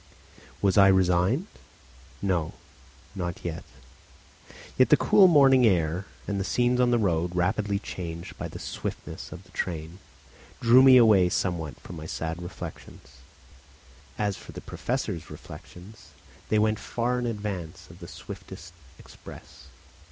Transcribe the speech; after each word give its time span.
Was 0.63 0.79
I 0.79 0.87
resigned? 0.87 1.45
No, 2.23 2.53
not 3.13 3.45
yet. 3.45 3.63
Yet 4.75 4.89
the 4.89 4.97
cool 4.97 5.27
morning 5.27 5.63
air 5.63 6.05
and 6.27 6.39
the 6.39 6.43
scenes 6.43 6.79
on 6.79 6.89
the 6.89 6.97
road, 6.97 7.35
rapidly 7.35 7.77
changed 7.77 8.35
by 8.35 8.47
the 8.47 8.57
swiftness 8.57 9.31
of 9.31 9.43
the 9.43 9.51
train, 9.51 9.99
drew 10.59 10.81
me 10.81 10.97
away 10.97 11.29
somewhat 11.29 11.79
from 11.79 11.97
my 11.97 12.07
sad 12.07 12.41
reflections. 12.41 13.17
As 14.17 14.35
for 14.35 14.53
the 14.53 14.61
Professor's 14.61 15.29
reflections, 15.29 16.07
they 16.49 16.57
went 16.57 16.79
far 16.79 17.19
in 17.19 17.27
advance 17.27 17.87
of 17.91 17.99
the 17.99 18.07
swiftest 18.07 18.73
express. 18.97 19.67